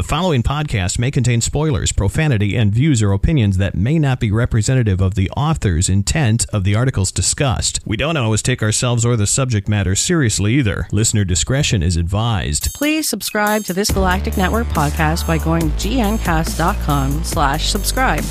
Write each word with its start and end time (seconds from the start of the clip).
The 0.00 0.08
following 0.08 0.42
podcast 0.42 0.98
may 0.98 1.10
contain 1.10 1.42
spoilers, 1.42 1.92
profanity, 1.92 2.56
and 2.56 2.72
views 2.72 3.02
or 3.02 3.12
opinions 3.12 3.58
that 3.58 3.74
may 3.74 3.98
not 3.98 4.18
be 4.18 4.32
representative 4.32 4.98
of 4.98 5.14
the 5.14 5.28
author's 5.32 5.90
intent 5.90 6.46
of 6.54 6.64
the 6.64 6.74
articles 6.74 7.12
discussed. 7.12 7.80
We 7.84 7.98
don't 7.98 8.16
always 8.16 8.40
take 8.40 8.62
ourselves 8.62 9.04
or 9.04 9.14
the 9.14 9.26
subject 9.26 9.68
matter 9.68 9.94
seriously 9.94 10.54
either. 10.54 10.88
Listener 10.90 11.26
discretion 11.26 11.82
is 11.82 11.98
advised. 11.98 12.72
Please 12.72 13.10
subscribe 13.10 13.64
to 13.64 13.74
this 13.74 13.90
Galactic 13.90 14.38
Network 14.38 14.68
podcast 14.68 15.26
by 15.26 15.36
going 15.36 15.70
to 15.70 15.88
gncasts.com 15.88 17.22
slash 17.22 17.68
subscribe 17.68 18.24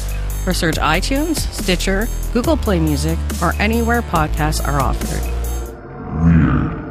or 0.48 0.56
search 0.56 0.78
iTunes, 0.78 1.36
Stitcher, 1.54 2.10
Google 2.34 2.58
Play 2.58 2.80
Music, 2.80 3.20
or 3.44 3.54
anywhere 3.60 4.02
podcasts 4.02 4.68
are 4.68 4.82
offered. 4.82 5.22
So, 6.20 6.89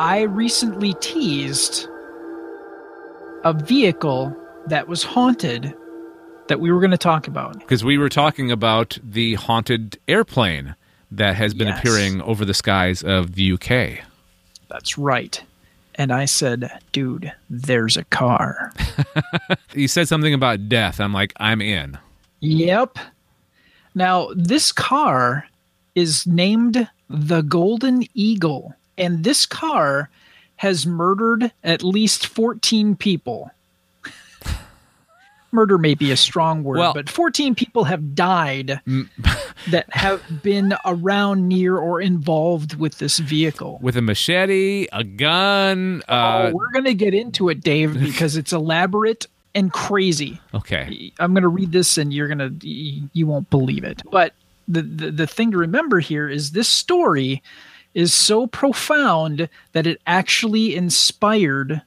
I 0.00 0.22
recently 0.22 0.94
teased 0.94 1.86
a 3.44 3.52
vehicle 3.52 4.34
that 4.66 4.88
was 4.88 5.02
haunted 5.02 5.74
that 6.48 6.58
we 6.58 6.72
were 6.72 6.80
going 6.80 6.90
to 6.90 6.96
talk 6.98 7.28
about. 7.28 7.58
because 7.58 7.84
we 7.84 7.98
were 7.98 8.08
talking 8.08 8.50
about 8.50 8.96
the 9.04 9.34
haunted 9.34 9.98
airplane 10.08 10.74
that 11.10 11.36
has 11.36 11.52
been 11.52 11.68
Yes. 11.68 11.78
appearing 11.80 12.22
over 12.22 12.46
the 12.46 12.54
skies 12.54 13.02
of 13.02 13.34
the 13.34 13.52
UK. 13.52 14.00
That's 14.68 14.96
right. 14.96 15.42
And 15.96 16.12
I 16.12 16.24
said, 16.24 16.70
dude, 16.92 17.30
there's 17.50 17.96
a 17.98 18.04
car. 18.04 18.72
You 19.74 19.86
said 19.86 20.08
something 20.08 20.32
about 20.34 20.68
death. 20.68 20.98
I'm 20.98 21.12
like, 21.12 21.32
I'm 21.36 21.60
in. 21.60 21.96
Yep. 22.40 22.98
Now, 23.94 24.30
this 24.34 24.72
car 24.72 25.46
is 25.94 26.26
named 26.26 26.88
the 27.08 27.42
Golden 27.42 28.04
Eagle, 28.14 28.74
and 29.00 29.24
this 29.24 29.46
car 29.46 30.10
has 30.56 30.86
murdered 30.86 31.52
at 31.64 31.82
least 31.82 32.26
14 32.26 32.94
people. 32.96 33.50
Murder 35.52 35.78
may 35.78 35.94
be 35.94 36.12
a 36.12 36.16
strong 36.16 36.62
word, 36.62 36.78
Well- 36.78 36.94
but 36.94 37.08
14 37.08 37.54
people 37.56 37.84
have 37.84 38.14
died 38.14 38.80
that 39.70 39.86
have 39.90 40.22
been 40.42 40.74
around 40.84 41.48
near 41.48 41.76
or 41.76 42.00
involved 42.00 42.76
with 42.78 42.98
this 42.98 43.18
vehicle. 43.18 43.78
With 43.82 43.96
a 43.96 44.02
machete, 44.02 44.86
a 44.92 45.02
gun. 45.02 46.02
Uh, 46.08 46.50
oh, 46.52 46.54
we're 46.54 46.70
going 46.70 46.84
to 46.84 46.94
get 46.94 47.14
into 47.14 47.48
it, 47.48 47.62
Dave, 47.62 47.98
because 48.00 48.36
it's 48.36 48.52
elaborate 48.52 49.26
and 49.54 49.72
crazy. 49.72 50.40
okay. 50.54 51.10
I'm 51.18 51.32
going 51.32 51.42
to 51.42 51.48
read 51.48 51.72
this 51.72 51.98
and 51.98 52.12
you're 52.12 52.28
going 52.28 52.38
to 52.60 52.68
you 52.68 53.26
won't 53.26 53.50
believe 53.50 53.82
it. 53.82 54.02
But 54.12 54.34
the, 54.68 54.82
the 54.82 55.10
the 55.10 55.26
thing 55.26 55.50
to 55.50 55.58
remember 55.58 55.98
here 55.98 56.28
is 56.28 56.52
this 56.52 56.68
story 56.68 57.42
is 57.94 58.14
so 58.14 58.46
profound 58.46 59.48
that 59.72 59.86
it 59.86 60.00
actually 60.06 60.74
inspired 60.76 61.82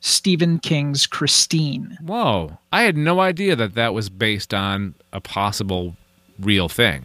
Stephen 0.00 0.58
King's 0.58 1.06
Christine. 1.06 1.96
Whoa. 2.02 2.58
I 2.72 2.82
had 2.82 2.96
no 2.96 3.20
idea 3.20 3.56
that 3.56 3.74
that 3.74 3.94
was 3.94 4.08
based 4.08 4.52
on 4.54 4.94
a 5.12 5.20
possible 5.20 5.96
real 6.40 6.68
thing. 6.68 7.04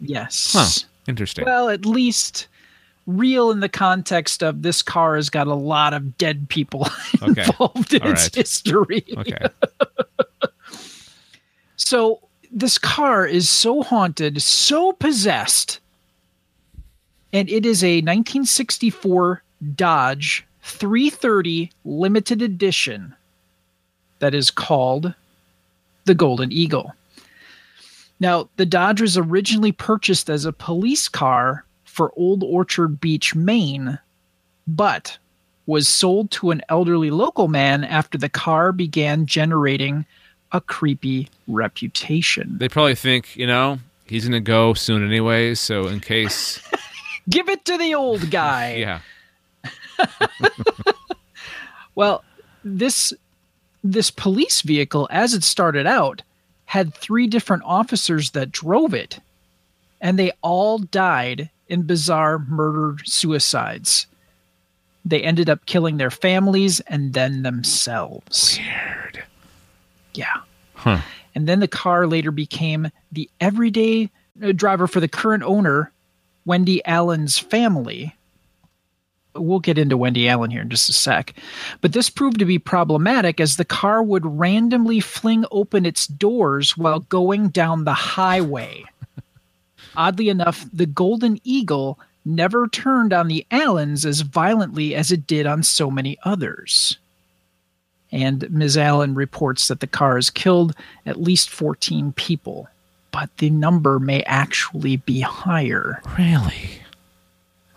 Yes. 0.00 0.52
Huh. 0.52 0.86
Interesting. 1.08 1.44
Well, 1.44 1.68
at 1.68 1.86
least 1.86 2.48
real 3.06 3.50
in 3.52 3.60
the 3.60 3.68
context 3.68 4.42
of 4.42 4.62
this 4.62 4.82
car 4.82 5.14
has 5.16 5.30
got 5.30 5.46
a 5.46 5.54
lot 5.54 5.94
of 5.94 6.18
dead 6.18 6.48
people 6.48 6.88
Okay. 7.22 7.44
involved 7.44 7.94
in 7.94 8.02
All 8.02 8.10
its 8.10 8.24
right. 8.24 8.34
history. 8.34 9.04
okay. 9.16 9.38
So 11.76 12.20
this 12.50 12.78
car 12.78 13.26
is 13.26 13.48
so 13.48 13.82
haunted, 13.82 14.40
so 14.42 14.92
possessed, 14.92 15.80
and 17.36 17.50
it 17.50 17.66
is 17.66 17.84
a 17.84 17.96
1964 17.96 19.42
Dodge 19.74 20.46
330 20.62 21.70
limited 21.84 22.40
edition 22.40 23.14
that 24.20 24.34
is 24.34 24.50
called 24.50 25.12
the 26.06 26.14
Golden 26.14 26.50
Eagle. 26.50 26.94
Now, 28.18 28.48
the 28.56 28.64
Dodge 28.64 29.02
was 29.02 29.18
originally 29.18 29.72
purchased 29.72 30.30
as 30.30 30.46
a 30.46 30.52
police 30.52 31.08
car 31.08 31.66
for 31.84 32.10
Old 32.16 32.42
Orchard 32.42 33.02
Beach, 33.02 33.34
Maine, 33.34 33.98
but 34.66 35.18
was 35.66 35.90
sold 35.90 36.30
to 36.30 36.52
an 36.52 36.62
elderly 36.70 37.10
local 37.10 37.48
man 37.48 37.84
after 37.84 38.16
the 38.16 38.30
car 38.30 38.72
began 38.72 39.26
generating 39.26 40.06
a 40.52 40.60
creepy 40.62 41.28
reputation. 41.48 42.56
They 42.56 42.70
probably 42.70 42.94
think, 42.94 43.36
you 43.36 43.46
know, 43.46 43.78
he's 44.06 44.26
going 44.26 44.32
to 44.32 44.40
go 44.40 44.72
soon 44.72 45.06
anyway, 45.06 45.54
So 45.54 45.86
in 45.88 46.00
case, 46.00 46.62
Give 47.28 47.48
it 47.48 47.64
to 47.64 47.76
the 47.78 47.94
old 47.94 48.30
guy. 48.30 48.74
yeah. 48.76 49.00
Well, 51.96 52.22
this 52.62 53.12
this 53.82 54.10
police 54.10 54.60
vehicle 54.60 55.08
as 55.10 55.32
it 55.34 55.42
started 55.42 55.86
out 55.86 56.22
had 56.66 56.94
three 56.94 57.26
different 57.26 57.62
officers 57.64 58.32
that 58.32 58.52
drove 58.52 58.92
it 58.92 59.18
and 60.00 60.18
they 60.18 60.32
all 60.42 60.78
died 60.78 61.50
in 61.68 61.82
bizarre 61.82 62.38
murder 62.38 63.02
suicides. 63.04 64.06
They 65.04 65.22
ended 65.22 65.48
up 65.48 65.66
killing 65.66 65.96
their 65.96 66.10
families 66.10 66.80
and 66.80 67.14
then 67.14 67.42
themselves. 67.42 68.58
Weird. 68.58 69.24
Yeah. 70.14 70.40
Huh. 70.74 71.00
And 71.34 71.48
then 71.48 71.60
the 71.60 71.68
car 71.68 72.06
later 72.06 72.30
became 72.30 72.90
the 73.12 73.30
everyday 73.40 74.10
driver 74.54 74.86
for 74.86 75.00
the 75.00 75.08
current 75.08 75.44
owner, 75.44 75.92
Wendy 76.46 76.84
Allen's 76.86 77.38
family. 77.38 78.14
We'll 79.34 79.60
get 79.60 79.76
into 79.76 79.98
Wendy 79.98 80.28
Allen 80.28 80.50
here 80.50 80.62
in 80.62 80.70
just 80.70 80.88
a 80.88 80.94
sec. 80.94 81.34
But 81.82 81.92
this 81.92 82.08
proved 82.08 82.38
to 82.38 82.46
be 82.46 82.58
problematic 82.58 83.38
as 83.38 83.56
the 83.56 83.64
car 83.66 84.02
would 84.02 84.24
randomly 84.24 85.00
fling 85.00 85.44
open 85.50 85.84
its 85.84 86.06
doors 86.06 86.76
while 86.78 87.00
going 87.00 87.48
down 87.48 87.84
the 87.84 87.92
highway. 87.92 88.84
Oddly 89.96 90.30
enough, 90.30 90.64
the 90.72 90.86
Golden 90.86 91.38
Eagle 91.44 91.98
never 92.24 92.66
turned 92.68 93.12
on 93.12 93.28
the 93.28 93.46
Allens 93.50 94.06
as 94.06 94.22
violently 94.22 94.94
as 94.94 95.12
it 95.12 95.26
did 95.26 95.46
on 95.46 95.62
so 95.62 95.90
many 95.90 96.16
others. 96.24 96.96
And 98.10 98.50
Ms. 98.50 98.78
Allen 98.78 99.14
reports 99.14 99.68
that 99.68 99.80
the 99.80 99.86
car 99.86 100.16
has 100.16 100.30
killed 100.30 100.74
at 101.04 101.20
least 101.20 101.50
14 101.50 102.12
people, 102.12 102.68
but 103.16 103.34
the 103.38 103.48
number 103.48 103.98
may 103.98 104.22
actually 104.24 104.98
be 104.98 105.20
higher. 105.20 106.02
Really? 106.18 106.82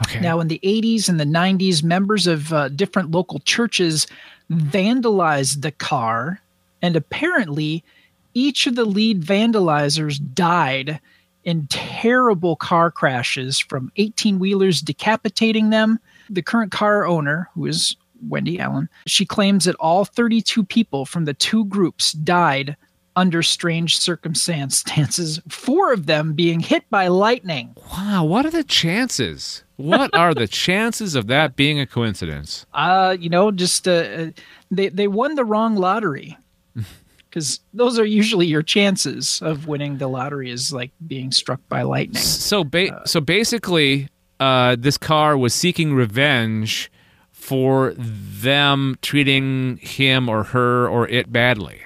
Okay. 0.05 0.19
Now, 0.19 0.41
in 0.41 0.49
the 0.49 0.59
80s 0.61 1.07
and 1.07 1.17
the 1.17 1.23
90s, 1.23 1.81
members 1.81 2.27
of 2.27 2.51
uh, 2.51 2.67
different 2.67 3.11
local 3.11 3.39
churches 3.39 4.05
vandalized 4.51 5.61
the 5.61 5.71
car, 5.71 6.41
and 6.81 6.97
apparently, 6.97 7.85
each 8.33 8.67
of 8.67 8.75
the 8.75 8.83
lead 8.83 9.21
vandalizers 9.21 10.19
died 10.33 10.99
in 11.45 11.67
terrible 11.67 12.57
car 12.57 12.91
crashes 12.91 13.59
from 13.59 13.93
18 13.95 14.39
wheelers 14.39 14.81
decapitating 14.81 15.69
them. 15.69 15.99
The 16.29 16.41
current 16.41 16.73
car 16.73 17.05
owner, 17.05 17.49
who 17.53 17.65
is 17.65 17.95
Wendy 18.27 18.59
Allen, 18.59 18.89
she 19.07 19.25
claims 19.25 19.63
that 19.63 19.77
all 19.77 20.03
32 20.03 20.65
people 20.65 21.05
from 21.05 21.23
the 21.23 21.33
two 21.33 21.63
groups 21.63 22.11
died 22.11 22.75
under 23.19 23.43
strange 23.43 23.99
circumstances, 23.99 25.41
four 25.49 25.91
of 25.91 26.05
them 26.05 26.33
being 26.33 26.61
hit 26.61 26.89
by 26.89 27.07
lightning. 27.09 27.75
wow. 27.91 28.23
What 28.23 28.45
are 28.45 28.49
the 28.49 28.63
chances? 28.63 29.63
What 29.75 30.13
are 30.13 30.33
the 30.33 30.47
chances 30.65 31.15
of 31.15 31.27
that 31.27 31.55
being 31.57 31.79
a 31.79 31.85
coincidence? 31.85 32.65
Uh, 32.73 33.17
you 33.19 33.29
know, 33.29 33.51
just 33.51 33.87
uh, 33.87 33.91
uh, 33.91 34.27
they 34.71 34.87
they 34.89 35.07
won 35.07 35.35
the 35.35 35.43
wrong 35.43 35.75
lottery 35.75 36.37
because 37.29 37.59
those 37.73 37.99
are 37.99 38.05
usually 38.05 38.45
your 38.45 38.63
chances 38.63 39.41
of 39.41 39.67
winning 39.67 39.97
the 39.97 40.07
lottery 40.07 40.49
is 40.49 40.71
like 40.71 40.91
being 41.05 41.31
struck 41.31 41.59
by 41.67 41.81
lightning. 41.81 42.21
So, 42.21 42.63
ba- 42.63 43.01
so 43.05 43.19
basically, 43.19 44.07
uh, 44.39 44.77
this 44.79 44.97
car 44.97 45.37
was 45.37 45.53
seeking 45.53 45.93
revenge 45.93 46.89
for 47.31 47.93
them 47.97 48.97
treating 49.01 49.77
him 49.77 50.29
or 50.29 50.43
her 50.43 50.87
or 50.87 51.07
it 51.09 51.31
badly. 51.33 51.81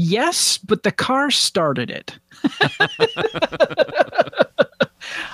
Yes, 0.00 0.58
but 0.58 0.84
the 0.84 0.92
car 0.92 1.28
started 1.28 1.90
it. 1.90 2.16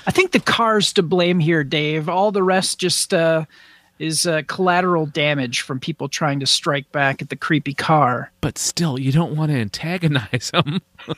I 0.06 0.10
think 0.10 0.32
the 0.32 0.40
car's 0.40 0.90
to 0.94 1.02
blame 1.02 1.38
here, 1.38 1.62
Dave. 1.62 2.08
All 2.08 2.32
the 2.32 2.42
rest 2.42 2.78
just 2.78 3.12
uh, 3.12 3.44
is 3.98 4.26
uh, 4.26 4.40
collateral 4.46 5.04
damage 5.04 5.60
from 5.60 5.80
people 5.80 6.08
trying 6.08 6.40
to 6.40 6.46
strike 6.46 6.90
back 6.92 7.20
at 7.20 7.28
the 7.28 7.36
creepy 7.36 7.74
car. 7.74 8.32
But 8.40 8.56
still, 8.56 8.98
you 8.98 9.12
don't 9.12 9.36
want 9.36 9.52
to 9.52 9.58
antagonize 9.58 10.50
them. 10.50 10.80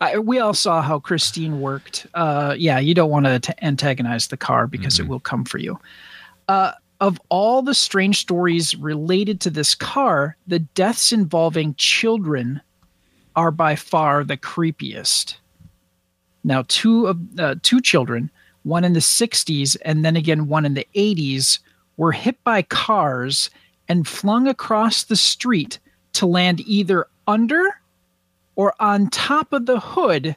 I, 0.00 0.18
we 0.18 0.38
all 0.38 0.54
saw 0.54 0.82
how 0.82 1.00
Christine 1.00 1.60
worked. 1.60 2.06
Uh, 2.14 2.54
yeah, 2.56 2.78
you 2.78 2.94
don't 2.94 3.10
want 3.10 3.26
to 3.26 3.64
antagonize 3.64 4.28
the 4.28 4.36
car 4.36 4.68
because 4.68 5.00
it 5.00 5.08
will 5.08 5.18
come 5.18 5.44
for 5.44 5.58
you. 5.58 5.80
Uh, 6.46 6.70
of 7.00 7.20
all 7.28 7.62
the 7.62 7.74
strange 7.74 8.18
stories 8.18 8.74
related 8.76 9.40
to 9.42 9.50
this 9.50 9.74
car, 9.74 10.36
the 10.46 10.60
deaths 10.60 11.12
involving 11.12 11.74
children 11.74 12.60
are 13.34 13.50
by 13.50 13.76
far 13.76 14.24
the 14.24 14.36
creepiest. 14.36 15.36
Now, 16.42 16.64
two 16.68 17.06
of 17.06 17.18
uh, 17.38 17.56
two 17.62 17.80
children, 17.80 18.30
one 18.62 18.84
in 18.84 18.94
the 18.94 19.00
60s 19.00 19.76
and 19.84 20.04
then 20.04 20.16
again 20.16 20.48
one 20.48 20.64
in 20.64 20.74
the 20.74 20.86
80s, 20.94 21.58
were 21.96 22.12
hit 22.12 22.42
by 22.44 22.62
cars 22.62 23.50
and 23.88 24.06
flung 24.06 24.48
across 24.48 25.04
the 25.04 25.16
street 25.16 25.78
to 26.14 26.26
land 26.26 26.60
either 26.60 27.06
under 27.26 27.80
or 28.54 28.74
on 28.80 29.10
top 29.10 29.52
of 29.52 29.66
the 29.66 29.80
hood 29.80 30.36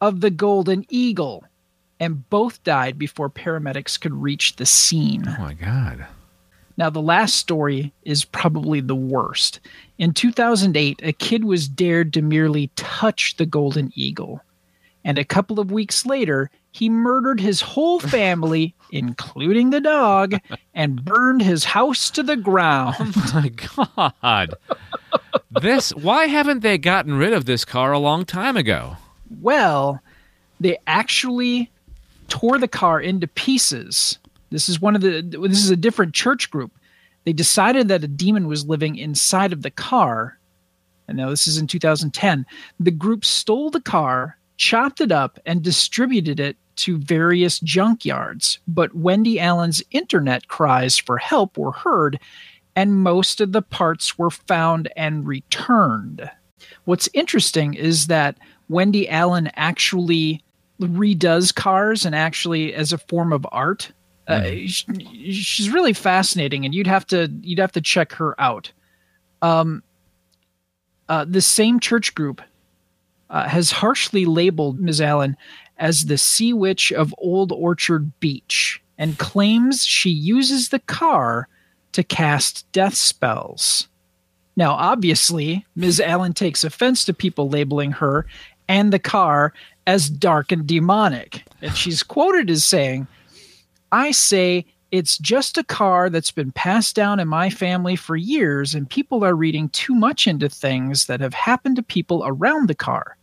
of 0.00 0.20
the 0.20 0.30
Golden 0.30 0.84
Eagle, 0.88 1.44
and 2.00 2.28
both 2.30 2.62
died 2.64 2.98
before 2.98 3.30
paramedics 3.30 3.98
could 4.00 4.14
reach 4.14 4.56
the 4.56 4.66
scene. 4.66 5.24
Oh 5.26 5.40
my 5.40 5.54
God. 5.54 6.06
Now, 6.78 6.90
the 6.90 7.00
last 7.00 7.36
story 7.36 7.92
is 8.04 8.24
probably 8.24 8.80
the 8.80 8.94
worst. 8.94 9.60
In 9.98 10.12
2008, 10.12 11.00
a 11.02 11.12
kid 11.12 11.44
was 11.44 11.68
dared 11.68 12.12
to 12.12 12.22
merely 12.22 12.70
touch 12.76 13.36
the 13.36 13.46
Golden 13.46 13.90
Eagle. 13.94 14.42
And 15.02 15.18
a 15.18 15.24
couple 15.24 15.58
of 15.58 15.70
weeks 15.70 16.04
later, 16.04 16.50
he 16.72 16.90
murdered 16.90 17.40
his 17.40 17.62
whole 17.62 17.98
family, 18.16 18.74
including 18.90 19.70
the 19.70 19.80
dog, 19.80 20.34
and 20.74 21.02
burned 21.02 21.40
his 21.40 21.64
house 21.64 22.10
to 22.10 22.22
the 22.22 22.36
ground. 22.36 22.96
Oh 23.00 23.30
my 23.32 23.48
God. 24.28 24.54
this, 25.50 25.94
why 25.94 26.26
haven't 26.26 26.60
they 26.60 26.76
gotten 26.76 27.14
rid 27.14 27.32
of 27.32 27.46
this 27.46 27.64
car 27.64 27.92
a 27.92 27.98
long 27.98 28.26
time 28.26 28.56
ago? 28.56 28.96
Well, 29.40 30.02
they 30.60 30.76
actually 30.86 31.70
tore 32.28 32.58
the 32.58 32.68
car 32.68 33.00
into 33.00 33.26
pieces. 33.26 34.18
This 34.50 34.68
is 34.68 34.80
one 34.80 34.94
of 34.94 35.02
the 35.02 35.22
this 35.22 35.62
is 35.62 35.70
a 35.70 35.76
different 35.76 36.14
church 36.14 36.50
group. 36.50 36.72
They 37.24 37.32
decided 37.32 37.88
that 37.88 38.04
a 38.04 38.08
demon 38.08 38.46
was 38.46 38.66
living 38.66 38.96
inside 38.96 39.52
of 39.52 39.62
the 39.62 39.70
car. 39.70 40.38
And 41.08 41.16
now 41.16 41.30
this 41.30 41.46
is 41.46 41.58
in 41.58 41.66
2010. 41.66 42.46
The 42.80 42.90
group 42.90 43.24
stole 43.24 43.70
the 43.70 43.80
car, 43.80 44.38
chopped 44.56 45.00
it 45.00 45.12
up 45.12 45.38
and 45.46 45.62
distributed 45.62 46.40
it 46.40 46.56
to 46.76 46.98
various 46.98 47.58
junkyards. 47.60 48.58
But 48.68 48.94
Wendy 48.94 49.40
Allen's 49.40 49.82
internet 49.90 50.48
cries 50.48 50.96
for 50.96 51.18
help 51.18 51.56
were 51.56 51.72
heard 51.72 52.20
and 52.76 53.02
most 53.02 53.40
of 53.40 53.52
the 53.52 53.62
parts 53.62 54.18
were 54.18 54.30
found 54.30 54.92
and 54.96 55.26
returned. 55.26 56.30
What's 56.84 57.08
interesting 57.14 57.74
is 57.74 58.06
that 58.08 58.38
Wendy 58.68 59.08
Allen 59.08 59.50
actually 59.54 60.44
redoes 60.80 61.54
cars 61.54 62.04
and 62.04 62.14
actually 62.14 62.74
as 62.74 62.92
a 62.92 62.98
form 62.98 63.32
of 63.32 63.46
art. 63.52 63.92
Uh, 64.28 64.42
sh- 64.66 64.84
she's 65.30 65.70
really 65.70 65.92
fascinating, 65.92 66.64
and 66.64 66.74
you'd 66.74 66.86
have 66.86 67.06
to 67.06 67.32
you'd 67.42 67.60
have 67.60 67.72
to 67.72 67.80
check 67.80 68.12
her 68.12 68.38
out. 68.40 68.72
Um, 69.40 69.82
uh, 71.08 71.24
the 71.24 71.40
same 71.40 71.78
church 71.78 72.14
group 72.14 72.42
uh, 73.30 73.48
has 73.48 73.70
harshly 73.70 74.24
labeled 74.24 74.80
Ms. 74.80 75.00
Allen 75.00 75.36
as 75.78 76.06
the 76.06 76.18
Sea 76.18 76.52
Witch 76.52 76.92
of 76.92 77.14
Old 77.18 77.52
Orchard 77.52 78.18
Beach 78.18 78.82
and 78.98 79.18
claims 79.18 79.84
she 79.84 80.10
uses 80.10 80.68
the 80.68 80.78
car 80.80 81.48
to 81.92 82.02
cast 82.02 82.70
death 82.72 82.94
spells. 82.94 83.88
Now, 84.56 84.72
obviously, 84.72 85.66
Ms. 85.76 86.00
Allen 86.00 86.32
takes 86.32 86.64
offense 86.64 87.04
to 87.04 87.14
people 87.14 87.48
labeling 87.48 87.92
her 87.92 88.26
and 88.68 88.92
the 88.92 88.98
car 88.98 89.52
as 89.86 90.10
dark 90.10 90.52
and 90.52 90.66
demonic. 90.66 91.44
And 91.62 91.76
she's 91.76 92.02
quoted 92.02 92.50
as 92.50 92.64
saying, 92.64 93.06
I 93.92 94.10
say 94.10 94.66
it's 94.90 95.18
just 95.18 95.58
a 95.58 95.64
car 95.64 96.10
that's 96.10 96.30
been 96.30 96.52
passed 96.52 96.94
down 96.94 97.20
in 97.20 97.28
my 97.28 97.50
family 97.50 97.96
for 97.96 98.16
years, 98.16 98.74
and 98.74 98.88
people 98.88 99.24
are 99.24 99.34
reading 99.34 99.68
too 99.70 99.94
much 99.94 100.26
into 100.26 100.48
things 100.48 101.06
that 101.06 101.20
have 101.20 101.34
happened 101.34 101.76
to 101.76 101.82
people 101.82 102.22
around 102.24 102.68
the 102.68 102.74
car. 102.74 103.16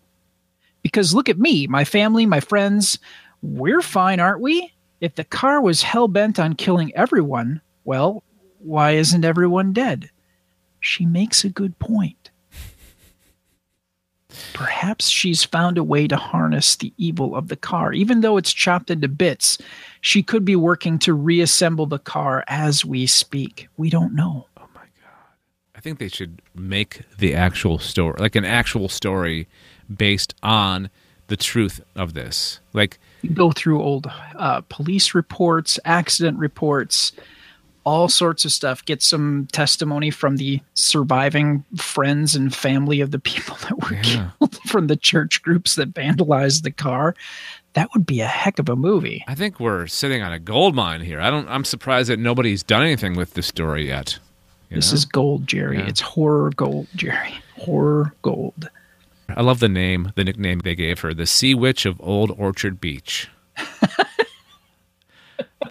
Because 0.81 1.13
look 1.13 1.30
at 1.30 1.39
me, 1.39 1.68
my 1.68 1.86
family, 1.86 2.25
my 2.25 2.39
friends, 2.39 3.00
we're 3.42 3.81
fine, 3.81 4.19
aren't 4.19 4.42
we? 4.42 4.74
If 5.00 5.15
the 5.15 5.24
car 5.24 5.62
was 5.62 5.81
hell 5.81 6.07
bent 6.07 6.39
on 6.39 6.56
killing 6.56 6.94
everyone, 6.95 7.62
well, 7.86 8.24
why 8.60 8.92
isn't 8.92 9.25
everyone 9.25 9.74
dead? 9.74 10.10
She 10.80 11.06
makes 11.06 11.44
a 11.44 11.50
good 11.50 11.77
point. 11.80 12.30
Perhaps 14.53 15.09
she's 15.09 15.44
found 15.44 15.77
a 15.77 15.83
way 15.83 16.07
to 16.07 16.15
harness 16.15 16.75
the 16.75 16.94
evil 16.97 17.35
of 17.35 17.47
the 17.47 17.56
car. 17.56 17.94
Even 17.94 18.21
though 18.21 18.38
it's 18.38 18.53
chopped 18.53 18.89
into 18.89 19.07
bits, 19.07 19.57
she 20.01 20.24
could 20.24 20.45
be 20.45 20.56
working 20.56 21.00
to 21.00 21.13
reassemble 21.13 21.85
the 21.85 22.00
car 22.00 22.44
as 22.47 22.85
we 22.85 23.06
speak. 23.06 23.68
We 23.77 23.89
don't 23.89 24.15
know. 24.15 24.47
Oh 24.57 24.68
my 24.75 24.81
god. 24.81 25.35
I 25.75 25.80
think 25.80 26.00
they 26.00 26.07
should 26.07 26.41
make 26.56 27.01
the 27.18 27.35
actual 27.35 27.80
story, 27.80 28.15
like 28.19 28.35
an 28.35 28.45
actual 28.45 28.89
story 28.89 29.47
based 29.95 30.33
on 30.44 30.89
the 31.27 31.38
truth 31.38 31.81
of 31.95 32.13
this. 32.13 32.59
Like, 32.74 33.00
You 33.21 33.29
go 33.29 33.51
through 33.51 33.81
old 33.81 34.12
uh, 34.36 34.62
police 34.69 35.15
reports, 35.15 35.79
accident 35.86 36.38
reports, 36.38 37.12
all 37.85 38.07
sorts 38.07 38.45
of 38.45 38.51
stuff. 38.51 38.83
Get 38.85 39.01
some 39.01 39.47
testimony 39.51 40.09
from 40.09 40.38
the 40.38 40.62
surviving 40.74 41.63
friends 41.77 42.35
and 42.35 42.53
family 42.53 43.01
of 43.01 43.12
the 43.12 43.19
people 43.19 43.57
that 43.62 43.80
were 43.81 43.95
Yeah. 43.95 44.30
killed 44.39 44.59
from 44.68 44.88
the 44.88 44.95
church 44.95 45.41
groups 45.41 45.75
that 45.75 45.94
vandalized 45.94 46.63
the 46.63 46.71
car. 46.71 47.15
That 47.74 47.89
would 47.94 48.06
be 48.06 48.21
a 48.21 48.27
heck 48.27 48.59
of 48.59 48.69
a 48.69 48.75
movie. 48.75 49.24
I 49.27 49.35
think 49.35 49.59
we're 49.59 49.88
sitting 49.88 50.21
on 50.21 50.31
a 50.31 50.39
gold 50.39 50.75
mine 50.75 51.01
here. 51.01 51.19
I 51.19 51.30
don't. 51.31 51.47
I'm 51.50 51.65
surprised 51.65 52.09
that 52.09 52.19
nobody's 52.19 52.62
done 52.63 52.83
anything 52.83 53.15
with 53.15 53.33
this 53.33 53.47
story 53.47 53.88
yet. 53.88 54.19
This 54.69 54.91
know? 54.91 54.95
is 54.95 55.06
gold, 55.06 55.47
Jerry. 55.47 55.77
Yeah. 55.79 55.88
It's 55.88 56.01
horror 56.01 56.51
gold, 56.56 56.88
Jerry. 56.95 57.33
Horror 57.57 58.13
gold. 58.21 58.69
I 59.29 59.41
love 59.41 59.59
the 59.59 59.69
name, 59.69 60.12
the 60.15 60.24
nickname 60.24 60.59
they 60.59 60.75
gave 60.75 61.00
her, 61.00 61.13
the 61.13 61.25
Sea 61.25 61.56
Witch 61.56 61.86
of 61.88 62.00
Old 62.01 62.31
Orchard 62.38 62.79
Beach. 62.79 63.29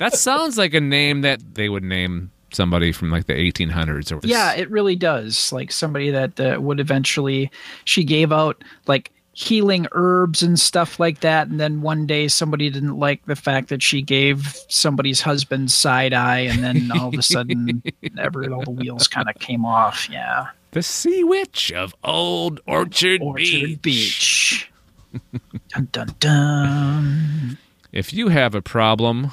that 0.02 0.18
sounds 0.18 0.58
like 0.58 0.74
a 0.74 0.80
name 0.80 1.20
that 1.20 1.54
they 1.54 1.68
would 1.68 1.84
name 1.84 2.32
somebody 2.50 2.90
from 2.90 3.10
like 3.10 3.26
the 3.26 3.34
1800s 3.34 4.10
or 4.10 4.26
Yeah, 4.26 4.52
it 4.52 4.68
really 4.68 4.96
does. 4.96 5.52
Like 5.52 5.70
somebody 5.70 6.10
that 6.10 6.40
uh, 6.40 6.60
would 6.60 6.80
eventually, 6.80 7.50
she 7.84 8.02
gave 8.02 8.32
out 8.32 8.62
like 8.88 9.12
healing 9.32 9.86
herbs 9.92 10.42
and 10.42 10.58
stuff 10.58 10.98
like 10.98 11.20
that. 11.20 11.46
And 11.46 11.60
then 11.60 11.82
one 11.82 12.06
day 12.06 12.26
somebody 12.26 12.68
didn't 12.68 12.98
like 12.98 13.24
the 13.26 13.36
fact 13.36 13.68
that 13.68 13.80
she 13.80 14.02
gave 14.02 14.58
somebody's 14.68 15.20
husband 15.20 15.70
side 15.70 16.12
eye. 16.12 16.40
And 16.40 16.64
then 16.64 16.90
all 16.92 17.08
of 17.08 17.14
a 17.14 17.22
sudden, 17.22 17.82
every, 18.18 18.48
all 18.48 18.64
the 18.64 18.72
wheels 18.72 19.06
kind 19.06 19.28
of 19.28 19.36
came 19.36 19.64
off. 19.64 20.08
Yeah. 20.10 20.48
the 20.72 20.82
Sea 20.82 21.22
Witch 21.22 21.70
of 21.70 21.94
Old 22.02 22.60
Orchard, 22.66 23.22
Orchard 23.22 23.80
Beach. 23.80 23.82
Beach. 23.82 24.70
dun, 25.68 25.88
dun, 25.92 26.08
dun. 26.18 27.58
If 27.92 28.12
you 28.12 28.28
have 28.28 28.54
a 28.56 28.62
problem 28.62 29.30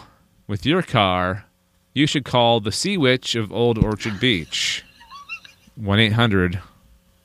with 0.50 0.66
your 0.66 0.82
car, 0.82 1.46
you 1.94 2.08
should 2.08 2.26
call 2.26 2.60
the 2.60 2.72
Sea 2.72 2.98
Witch 2.98 3.36
of 3.36 3.54
Old 3.54 3.78
Orchard 3.78 4.20
Beach. 4.20 4.84
1 5.76 6.00
800 6.00 6.60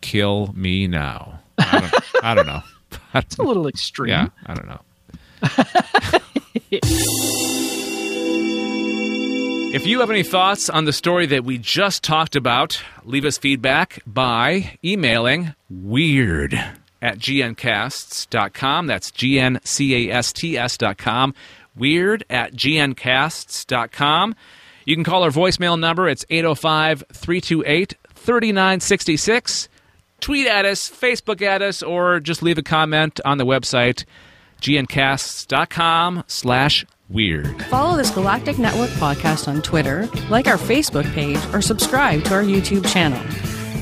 Kill 0.02 0.52
Me 0.54 0.86
Now. 0.86 1.40
I 1.58 1.80
don't, 1.80 1.94
I 2.22 2.34
don't 2.34 2.46
know. 2.46 2.60
It's 3.16 3.38
a 3.38 3.44
little 3.44 3.68
extreme. 3.68 4.10
Yeah, 4.10 4.26
I 4.44 4.54
don't 4.54 4.66
know. 4.66 4.80
if 9.72 9.86
you 9.86 10.00
have 10.00 10.10
any 10.10 10.24
thoughts 10.24 10.68
on 10.68 10.84
the 10.84 10.92
story 10.92 11.26
that 11.26 11.44
we 11.44 11.58
just 11.58 12.02
talked 12.02 12.34
about, 12.34 12.82
leave 13.04 13.24
us 13.24 13.38
feedback 13.38 14.00
by 14.04 14.76
emailing 14.84 15.54
weird 15.70 16.54
at 17.00 17.18
gncasts.com. 17.18 18.88
That's 18.88 19.12
G-N-C-A-S-T-S.com. 19.12 21.34
Weird 21.76 22.24
at 22.30 22.54
gncasts.com. 22.54 24.34
You 24.84 24.96
can 24.96 25.04
call 25.04 25.22
our 25.22 25.30
voicemail 25.30 25.78
number. 25.78 26.08
It's 26.08 26.24
805 26.30 27.04
328 27.12 27.94
3966 28.14 29.68
tweet 30.24 30.46
at 30.46 30.64
us, 30.64 30.90
Facebook 30.90 31.42
at 31.42 31.60
us, 31.60 31.82
or 31.82 32.18
just 32.18 32.42
leave 32.42 32.56
a 32.56 32.62
comment 32.62 33.20
on 33.24 33.36
the 33.36 33.44
website, 33.44 34.04
gncasts.com 34.62 36.24
slash 36.26 36.86
weird. 37.10 37.62
Follow 37.66 37.96
this 37.96 38.10
Galactic 38.10 38.58
Network 38.58 38.88
podcast 38.90 39.46
on 39.46 39.60
Twitter, 39.60 40.08
like 40.30 40.46
our 40.46 40.56
Facebook 40.56 41.10
page, 41.12 41.38
or 41.52 41.60
subscribe 41.60 42.24
to 42.24 42.34
our 42.34 42.42
YouTube 42.42 42.90
channel. 42.90 43.20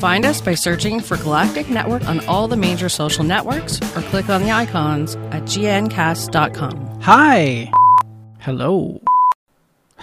Find 0.01 0.25
us 0.25 0.41
by 0.41 0.55
searching 0.55 0.99
for 0.99 1.17
Galactic 1.17 1.71
Network 1.71 2.05
on 2.09 2.19
all 2.27 2.49
the 2.49 2.57
major 2.57 2.89
social 2.89 3.23
networks 3.23 3.81
or 3.97 4.03
click 4.03 4.29
on 4.29 4.43
the 4.43 4.51
icons 4.51 5.15
at 5.31 5.45
gncasts.com. 5.45 7.01
Hi. 7.03 7.73
Hello. 8.45 9.01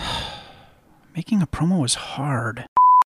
Making 1.13 1.41
a 1.41 1.47
promo 1.47 1.83
is 1.83 1.95
hard. 1.95 2.67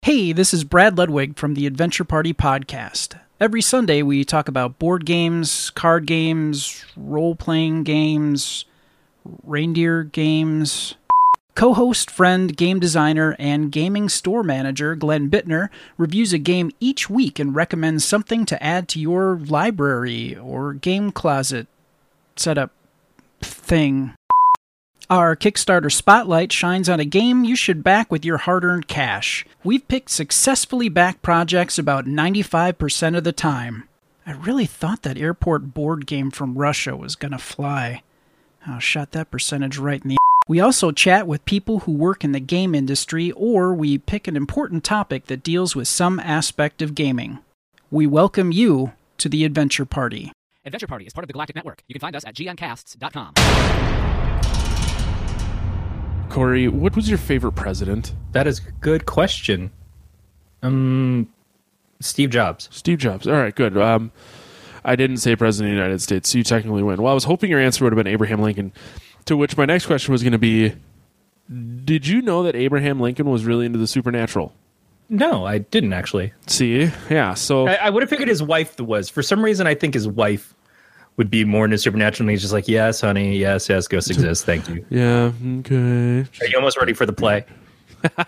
Hey, 0.01 0.31
this 0.31 0.51
is 0.51 0.63
Brad 0.63 0.97
Ludwig 0.97 1.37
from 1.37 1.53
the 1.53 1.67
Adventure 1.67 2.03
Party 2.03 2.33
podcast. 2.33 3.19
Every 3.39 3.61
Sunday 3.61 4.01
we 4.01 4.25
talk 4.25 4.47
about 4.47 4.79
board 4.79 5.05
games, 5.05 5.69
card 5.69 6.07
games, 6.07 6.83
role 6.97 7.35
playing 7.35 7.83
games, 7.83 8.65
reindeer 9.43 10.05
games. 10.05 10.95
Co 11.53 11.75
host, 11.75 12.09
friend, 12.09 12.57
game 12.57 12.79
designer, 12.79 13.35
and 13.37 13.71
gaming 13.71 14.09
store 14.09 14.41
manager 14.41 14.95
Glenn 14.95 15.29
Bittner 15.29 15.69
reviews 15.97 16.33
a 16.33 16.39
game 16.39 16.71
each 16.79 17.11
week 17.11 17.37
and 17.37 17.53
recommends 17.53 18.03
something 18.03 18.43
to 18.47 18.63
add 18.63 18.87
to 18.87 18.99
your 18.99 19.37
library 19.37 20.35
or 20.35 20.73
game 20.73 21.11
closet 21.11 21.67
setup 22.35 22.71
thing. 23.39 24.15
Our 25.11 25.35
Kickstarter 25.35 25.91
spotlight 25.91 26.53
shines 26.53 26.87
on 26.87 27.01
a 27.01 27.05
game 27.05 27.43
you 27.43 27.53
should 27.53 27.83
back 27.83 28.09
with 28.09 28.23
your 28.23 28.37
hard 28.37 28.63
earned 28.63 28.87
cash. 28.87 29.45
We've 29.61 29.85
picked 29.85 30.09
successfully 30.09 30.87
backed 30.87 31.21
projects 31.21 31.77
about 31.77 32.05
95% 32.05 33.17
of 33.17 33.25
the 33.25 33.33
time. 33.33 33.89
I 34.25 34.31
really 34.31 34.65
thought 34.65 35.01
that 35.01 35.17
airport 35.17 35.73
board 35.73 36.05
game 36.05 36.31
from 36.31 36.57
Russia 36.57 36.95
was 36.95 37.17
gonna 37.17 37.39
fly. 37.39 38.03
I 38.65 38.79
shot 38.79 39.11
that 39.11 39.29
percentage 39.29 39.77
right 39.77 40.01
in 40.01 40.11
the. 40.11 40.17
We 40.47 40.61
also 40.61 40.91
chat 40.91 41.27
with 41.27 41.43
people 41.43 41.79
who 41.79 41.91
work 41.91 42.23
in 42.23 42.31
the 42.31 42.39
game 42.39 42.73
industry, 42.73 43.31
or 43.33 43.73
we 43.73 43.97
pick 43.97 44.29
an 44.29 44.37
important 44.37 44.85
topic 44.85 45.25
that 45.25 45.43
deals 45.43 45.75
with 45.75 45.89
some 45.89 46.21
aspect 46.21 46.81
of 46.81 46.95
gaming. 46.95 47.39
We 47.89 48.07
welcome 48.07 48.53
you 48.53 48.93
to 49.17 49.27
the 49.27 49.43
adventure 49.43 49.85
party. 49.85 50.31
Adventure 50.65 50.87
Party 50.87 51.05
is 51.05 51.13
part 51.13 51.25
of 51.25 51.27
the 51.27 51.33
Galactic 51.33 51.57
Network. 51.57 51.83
You 51.89 51.93
can 51.95 51.99
find 51.99 52.15
us 52.15 52.23
at 52.25 52.33
gncasts.com. 52.33 54.30
Corey, 56.31 56.69
what 56.69 56.95
was 56.95 57.09
your 57.09 57.17
favorite 57.17 57.53
president? 57.53 58.15
That 58.31 58.47
is 58.47 58.59
a 58.59 58.71
good 58.79 59.05
question. 59.05 59.69
Um, 60.63 61.27
Steve 62.00 62.29
Jobs. 62.29 62.69
Steve 62.71 63.00
Jobs. 63.00 63.27
All 63.27 63.33
right, 63.33 63.53
good. 63.53 63.77
Um, 63.77 64.13
I 64.85 64.95
didn't 64.95 65.17
say 65.17 65.35
president 65.35 65.71
of 65.71 65.75
the 65.75 65.81
United 65.83 66.01
States, 66.01 66.29
so 66.29 66.38
you 66.38 66.45
technically 66.45 66.83
win. 66.83 67.01
Well, 67.01 67.11
I 67.11 67.13
was 67.13 67.25
hoping 67.25 67.50
your 67.50 67.59
answer 67.59 67.83
would 67.83 67.91
have 67.91 68.01
been 68.01 68.11
Abraham 68.11 68.41
Lincoln. 68.41 68.71
To 69.25 69.35
which 69.35 69.57
my 69.57 69.65
next 69.65 69.88
question 69.88 70.13
was 70.13 70.23
going 70.23 70.31
to 70.31 70.39
be 70.39 70.73
Did 71.83 72.07
you 72.07 72.21
know 72.21 72.43
that 72.43 72.55
Abraham 72.55 73.01
Lincoln 73.01 73.29
was 73.29 73.43
really 73.43 73.65
into 73.65 73.77
the 73.77 73.85
supernatural? 73.85 74.53
No, 75.09 75.45
I 75.45 75.57
didn't 75.57 75.91
actually. 75.91 76.31
See? 76.47 76.89
Yeah, 77.09 77.33
so. 77.33 77.67
I, 77.67 77.73
I 77.73 77.89
would 77.89 78.03
have 78.03 78.09
figured 78.09 78.29
his 78.29 78.41
wife 78.41 78.79
was. 78.79 79.09
For 79.09 79.21
some 79.21 79.43
reason, 79.43 79.67
I 79.67 79.75
think 79.75 79.93
his 79.93 80.07
wife 80.07 80.55
would 81.21 81.29
be 81.29 81.45
more 81.45 81.65
into 81.65 81.77
supernatural. 81.77 82.23
And 82.25 82.31
he's 82.31 82.41
just 82.41 82.51
like, 82.51 82.67
yes, 82.67 83.01
honey, 83.01 83.37
yes, 83.37 83.69
yes, 83.69 83.87
ghosts 83.87 84.09
exist. 84.15 84.43
Thank 84.43 84.67
you. 84.67 84.83
yeah, 84.89 85.31
okay. 85.59 86.21
Are 86.21 86.47
you 86.47 86.55
almost 86.55 86.77
ready 86.79 86.93
for 86.93 87.05
the 87.05 87.13
play? 87.13 87.45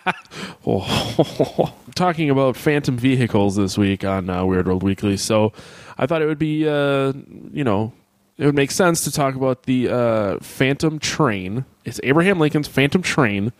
Oh. 0.65 1.73
Talking 1.95 2.29
about 2.29 2.55
phantom 2.55 2.95
vehicles 2.95 3.55
this 3.55 3.75
week 3.77 4.05
on 4.05 4.29
uh, 4.29 4.45
Weird 4.45 4.67
World 4.67 4.83
Weekly. 4.83 5.17
So 5.17 5.51
I 5.97 6.05
thought 6.05 6.21
it 6.21 6.27
would 6.27 6.37
be, 6.37 6.67
uh, 6.69 7.11
you 7.51 7.63
know, 7.63 7.91
it 8.37 8.45
would 8.45 8.55
make 8.55 8.69
sense 8.69 9.03
to 9.05 9.11
talk 9.11 9.35
about 9.35 9.63
the 9.63 9.89
uh, 9.89 10.37
Phantom 10.41 10.99
Train. 10.99 11.65
It's 11.85 11.99
Abraham 12.03 12.39
Lincoln's 12.39 12.67
Phantom 12.67 13.01
Train. 13.01 13.51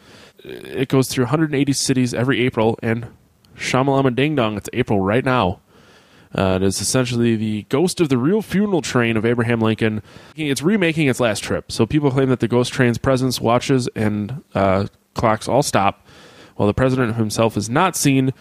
It 0.43 0.87
goes 0.87 1.09
through 1.09 1.25
180 1.25 1.73
cities 1.73 2.13
every 2.13 2.45
April, 2.45 2.77
and 2.83 3.07
Shamalama 3.57 4.15
Ding 4.15 4.35
Dong, 4.35 4.55
it's 4.55 4.69
April 4.71 5.01
right 5.01 5.25
now. 5.25 5.59
Uh, 6.35 6.57
it 6.61 6.63
is 6.63 6.81
essentially 6.81 7.35
the 7.35 7.63
ghost 7.69 8.01
of 8.01 8.09
the 8.09 8.17
real 8.17 8.41
funeral 8.41 8.81
train 8.81 9.17
of 9.17 9.25
Abraham 9.25 9.59
Lincoln. 9.59 10.01
It's 10.35 10.61
remaking 10.61 11.07
its 11.07 11.19
last 11.19 11.43
trip. 11.43 11.71
So 11.71 11.85
people 11.85 12.09
claim 12.09 12.29
that 12.29 12.39
the 12.39 12.47
ghost 12.47 12.73
train's 12.73 12.97
presence, 12.97 13.39
watches, 13.39 13.87
and 13.95 14.43
uh, 14.55 14.87
clocks 15.13 15.47
all 15.47 15.63
stop, 15.63 16.07
while 16.55 16.67
the 16.67 16.73
president 16.73 17.15
himself 17.15 17.55
is 17.55 17.69
not 17.69 17.95
seen 17.95 18.33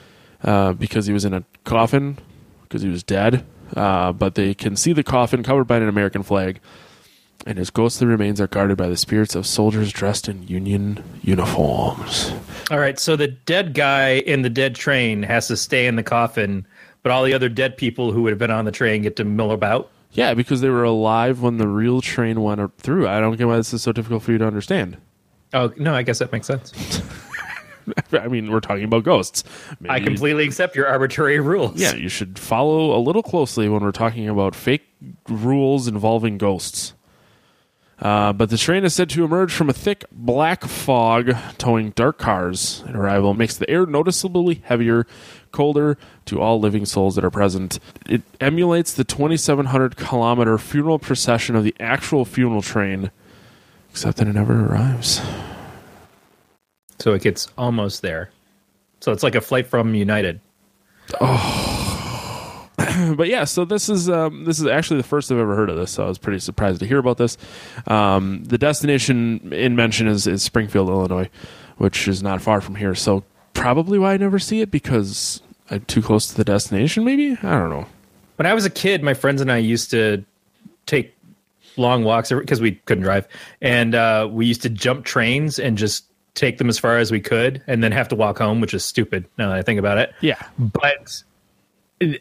uh, 0.42 0.72
because 0.72 1.06
he 1.06 1.12
was 1.12 1.24
in 1.24 1.34
a 1.34 1.44
coffin, 1.64 2.18
because 2.62 2.82
he 2.82 2.88
was 2.88 3.02
dead. 3.02 3.44
Uh, 3.76 4.12
but 4.12 4.34
they 4.34 4.52
can 4.52 4.76
see 4.76 4.92
the 4.92 5.02
coffin 5.02 5.42
covered 5.42 5.64
by 5.64 5.78
an 5.78 5.88
American 5.88 6.22
flag, 6.22 6.60
and 7.46 7.58
his 7.58 7.70
ghostly 7.70 8.06
remains 8.06 8.40
are 8.40 8.46
guarded 8.46 8.76
by 8.76 8.88
the 8.88 8.96
spirits 8.96 9.34
of 9.34 9.46
soldiers 9.46 9.92
dressed 9.92 10.28
in 10.28 10.46
Union 10.46 11.02
uniforms. 11.22 12.32
All 12.70 12.78
right, 12.78 12.98
so 12.98 13.16
the 13.16 13.28
dead 13.28 13.72
guy 13.74 14.16
in 14.16 14.42
the 14.42 14.50
dead 14.50 14.74
train 14.74 15.22
has 15.22 15.48
to 15.48 15.56
stay 15.56 15.86
in 15.86 15.96
the 15.96 16.02
coffin, 16.02 16.66
but 17.02 17.12
all 17.12 17.24
the 17.24 17.34
other 17.34 17.48
dead 17.48 17.76
people 17.76 18.12
who 18.12 18.22
would 18.22 18.30
have 18.30 18.38
been 18.38 18.50
on 18.50 18.64
the 18.64 18.72
train 18.72 19.02
get 19.02 19.16
to 19.16 19.24
mill 19.24 19.50
about. 19.50 19.90
Yeah, 20.12 20.34
because 20.34 20.60
they 20.60 20.68
were 20.68 20.84
alive 20.84 21.40
when 21.40 21.56
the 21.56 21.68
real 21.68 22.00
train 22.00 22.42
went 22.42 22.76
through. 22.78 23.08
I 23.08 23.20
don't 23.20 23.36
get 23.36 23.46
why 23.46 23.56
this 23.56 23.72
is 23.72 23.82
so 23.82 23.92
difficult 23.92 24.22
for 24.22 24.32
you 24.32 24.38
to 24.38 24.46
understand. 24.46 24.98
Oh 25.54 25.72
no, 25.76 25.94
I 25.94 26.02
guess 26.02 26.18
that 26.18 26.32
makes 26.32 26.46
sense. 26.46 27.02
I 28.12 28.28
mean, 28.28 28.50
we're 28.50 28.60
talking 28.60 28.84
about 28.84 29.04
ghosts. 29.04 29.42
I 29.88 30.00
completely 30.00 30.44
accept 30.44 30.76
your 30.76 30.86
arbitrary 30.86 31.40
rules. 31.40 31.80
Yeah, 31.80 31.94
you 31.94 32.08
should 32.08 32.38
follow 32.38 32.96
a 32.96 33.00
little 33.00 33.22
closely 33.22 33.68
when 33.68 33.82
we're 33.82 33.90
talking 33.90 34.28
about 34.28 34.54
fake 34.54 34.84
rules 35.28 35.88
involving 35.88 36.38
ghosts. 36.38 36.94
Uh, 38.02 38.32
but 38.32 38.50
the 38.50 38.58
train 38.58 38.84
is 38.84 38.92
said 38.92 39.08
to 39.08 39.24
emerge 39.24 39.52
from 39.52 39.70
a 39.70 39.72
thick 39.72 40.04
black 40.10 40.64
fog 40.64 41.36
towing 41.56 41.90
dark 41.90 42.18
cars. 42.18 42.82
At 42.88 42.96
arrival, 42.96 43.32
makes 43.32 43.56
the 43.56 43.70
air 43.70 43.86
noticeably 43.86 44.60
heavier, 44.64 45.06
colder 45.52 45.96
to 46.24 46.40
all 46.40 46.58
living 46.58 46.84
souls 46.84 47.14
that 47.14 47.24
are 47.24 47.30
present. 47.30 47.78
It 48.08 48.22
emulates 48.40 48.92
the 48.92 49.04
2,700 49.04 49.96
kilometer 49.96 50.58
funeral 50.58 50.98
procession 50.98 51.54
of 51.54 51.62
the 51.62 51.76
actual 51.78 52.24
funeral 52.24 52.60
train, 52.60 53.12
except 53.90 54.16
that 54.18 54.26
it 54.26 54.34
never 54.34 54.66
arrives. 54.66 55.22
So 56.98 57.12
it 57.14 57.22
gets 57.22 57.48
almost 57.56 58.02
there. 58.02 58.30
So 58.98 59.12
it's 59.12 59.22
like 59.22 59.36
a 59.36 59.40
flight 59.40 59.68
from 59.68 59.94
United. 59.94 60.40
but 63.16 63.28
yeah, 63.28 63.44
so 63.44 63.64
this 63.64 63.88
is 63.88 64.08
um, 64.08 64.44
this 64.44 64.58
is 64.60 64.66
actually 64.66 64.98
the 64.98 65.06
first 65.06 65.30
I've 65.30 65.38
ever 65.38 65.54
heard 65.54 65.70
of 65.70 65.76
this. 65.76 65.92
So 65.92 66.04
I 66.04 66.08
was 66.08 66.18
pretty 66.18 66.38
surprised 66.38 66.80
to 66.80 66.86
hear 66.86 66.98
about 66.98 67.18
this. 67.18 67.36
Um, 67.86 68.44
the 68.44 68.58
destination 68.58 69.52
in 69.52 69.76
mention 69.76 70.08
is, 70.08 70.26
is 70.26 70.42
Springfield, 70.42 70.88
Illinois, 70.88 71.28
which 71.78 72.08
is 72.08 72.22
not 72.22 72.42
far 72.42 72.60
from 72.60 72.74
here. 72.74 72.94
So 72.94 73.24
probably 73.54 73.98
why 73.98 74.14
I 74.14 74.16
never 74.16 74.38
see 74.38 74.60
it 74.60 74.70
because 74.70 75.42
I'm 75.70 75.82
too 75.82 76.02
close 76.02 76.28
to 76.28 76.36
the 76.36 76.44
destination. 76.44 77.04
Maybe 77.04 77.32
I 77.32 77.58
don't 77.58 77.70
know. 77.70 77.86
When 78.36 78.46
I 78.46 78.54
was 78.54 78.64
a 78.64 78.70
kid, 78.70 79.02
my 79.02 79.14
friends 79.14 79.40
and 79.40 79.52
I 79.52 79.58
used 79.58 79.90
to 79.92 80.24
take 80.86 81.14
long 81.76 82.04
walks 82.04 82.30
because 82.30 82.60
we 82.60 82.72
couldn't 82.72 83.04
drive, 83.04 83.28
and 83.60 83.94
uh, 83.94 84.28
we 84.30 84.46
used 84.46 84.62
to 84.62 84.68
jump 84.68 85.04
trains 85.04 85.58
and 85.58 85.78
just 85.78 86.04
take 86.34 86.58
them 86.58 86.68
as 86.68 86.78
far 86.78 86.98
as 86.98 87.10
we 87.12 87.20
could, 87.20 87.62
and 87.66 87.84
then 87.84 87.92
have 87.92 88.08
to 88.08 88.16
walk 88.16 88.38
home, 88.38 88.60
which 88.60 88.74
is 88.74 88.84
stupid. 88.84 89.26
Now 89.38 89.50
that 89.50 89.58
I 89.58 89.62
think 89.62 89.78
about 89.78 89.98
it, 89.98 90.14
Yeah, 90.22 90.42
but 90.58 91.22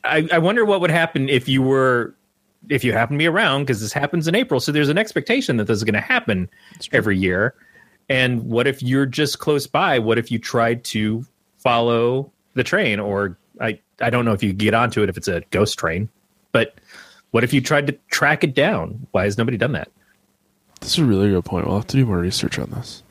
I, 0.04 0.28
I 0.32 0.38
wonder 0.40 0.66
what 0.66 0.82
would 0.82 0.92
happen 0.92 1.30
if 1.30 1.48
you 1.48 1.62
were 1.62 2.16
if 2.70 2.84
you 2.84 2.94
happen 2.94 3.16
to 3.16 3.18
be 3.18 3.28
around 3.28 3.64
because 3.64 3.82
this 3.82 3.94
happens 3.94 4.28
in 4.28 4.36
April. 4.36 4.60
So 4.60 4.72
there's 4.72 4.90
an 4.90 4.98
expectation 4.98 5.58
that 5.58 5.66
this 5.66 5.78
is 5.78 5.84
going 5.84 5.96
to 5.96 6.02
happen 6.02 6.50
every 6.92 7.18
year. 7.18 7.56
And 8.08 8.44
what 8.44 8.68
if 8.68 8.84
you're 8.84 9.08
just 9.08 9.40
close 9.40 9.66
by? 9.66 9.98
What 10.00 10.18
if 10.18 10.32
you 10.32 10.38
tried 10.38 10.84
to 10.86 11.26
follow 11.58 12.32
the 12.54 12.64
train? 12.64 13.00
Or 13.00 13.38
I 13.60 13.80
I 14.00 14.10
don't 14.10 14.26
know 14.26 14.34
if 14.34 14.44
you 14.44 14.54
get 14.54 14.74
onto 14.74 15.02
it 15.04 15.10
if 15.10 15.18
it's 15.18 15.28
a 15.28 15.42
ghost 15.52 15.78
train, 15.80 16.10
but 16.52 16.76
what 17.32 17.44
if 17.44 17.54
you 17.54 17.62
tried 17.62 17.88
to 17.88 17.94
track 18.10 18.44
it 18.44 18.54
down? 18.54 19.08
Why 19.12 19.24
has 19.24 19.38
nobody 19.38 19.58
done 19.58 19.72
that? 19.72 19.90
this 20.82 20.94
is 20.94 21.00
a 21.00 21.06
really 21.06 21.30
good 21.30 21.46
point. 21.46 21.66
We'll 21.66 21.78
have 21.78 21.88
to 21.88 21.98
do 21.98 22.06
more 22.06 22.18
research 22.18 22.60
on 22.60 22.72
this. 22.72 23.04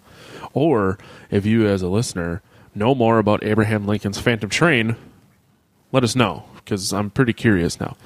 Or 0.53 0.99
if 1.31 1.47
you, 1.47 1.67
as 1.67 1.83
a 1.83 1.89
listener, 1.89 2.43
know 2.75 2.95
more 2.95 3.19
about 3.19 3.45
Abraham 3.45 3.87
Lincoln's 3.87 4.19
Phantom 4.19 4.51
Train, 4.51 4.97
let 5.93 6.05
us 6.05 6.15
know 6.15 6.45
because 6.65 6.93
I'm 6.93 7.11
pretty 7.11 7.33
curious 7.33 7.81
now. 7.81 7.97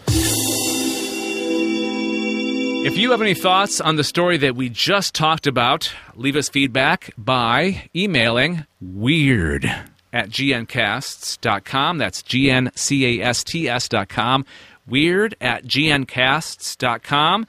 If 2.87 2.99
you 2.99 3.13
have 3.13 3.23
any 3.23 3.33
thoughts 3.35 3.81
on 3.81 3.97
the 3.97 4.05
story 4.05 4.37
that 4.37 4.57
we 4.57 4.69
just 4.69 5.15
talked 5.15 5.47
about, 5.47 5.91
leave 6.17 6.37
us 6.37 6.51
feedback 6.51 7.15
by 7.17 7.89
emailing 7.97 8.67
weird 8.81 9.65
at 10.13 10.29
gncasts.com. 10.29 11.97
That's 11.97 12.23
G-N-C-A-S-T-S.com. 12.23 12.75
Weird 14.87 15.35
at 15.41 15.65
gncasts.com. 15.65 17.47